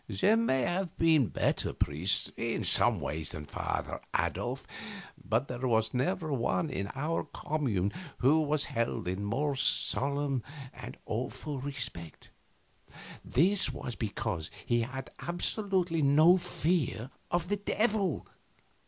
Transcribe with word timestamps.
There 0.07 0.35
may 0.35 0.61
have 0.61 0.97
been 0.97 1.27
better 1.27 1.73
priests, 1.73 2.31
in 2.35 2.63
some 2.63 2.99
ways, 2.99 3.29
than 3.29 3.45
Father 3.45 3.99
Adolf, 4.17 4.65
but 5.23 5.47
there 5.47 5.67
was 5.67 5.93
never 5.93 6.33
one 6.33 6.71
in 6.71 6.89
our 6.95 7.23
commune 7.23 7.93
who 8.17 8.41
was 8.41 8.63
held 8.63 9.07
in 9.07 9.23
more 9.23 9.55
solemn 9.55 10.41
and 10.73 10.97
awful 11.05 11.59
respect. 11.59 12.31
This 13.23 13.71
was 13.71 13.93
because 13.93 14.49
he 14.65 14.81
had 14.81 15.11
absolutely 15.19 16.01
no 16.01 16.35
fear 16.35 17.11
of 17.29 17.49
the 17.49 17.57
Devil. 17.57 18.25